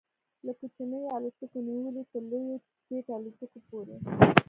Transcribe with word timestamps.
له 0.45 0.51
کوچنیو 0.59 1.13
الوتکو 1.15 1.57
نیولې 1.67 2.03
تر 2.11 2.21
لویو 2.31 2.55
جيټ 2.87 3.07
الوتکو 3.15 3.57
پورې 3.67 3.95